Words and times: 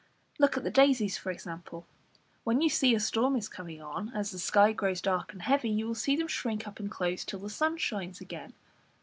Look 0.39 0.57
at 0.57 0.63
the 0.63 0.71
daisies 0.71 1.19
for 1.19 1.29
example 1.31 1.85
when 2.43 2.59
a 2.63 2.69
storm 2.97 3.35
is 3.35 3.47
coming 3.47 3.83
on; 3.83 4.11
as 4.15 4.31
the 4.31 4.39
sky 4.39 4.73
grows 4.73 4.99
dark 4.99 5.31
and 5.31 5.43
heavy, 5.43 5.69
you 5.69 5.85
will 5.85 5.93
see 5.93 6.15
them 6.15 6.27
shrink 6.27 6.67
up 6.67 6.79
and 6.79 6.89
close 6.89 7.23
till 7.23 7.37
the 7.37 7.51
sun 7.51 7.77
shines 7.77 8.19
again. 8.19 8.53